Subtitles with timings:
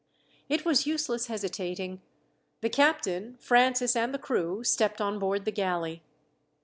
[0.49, 2.01] It was useless hesitating.
[2.61, 6.01] The captain, Francis, and the crew stepped on board the galley.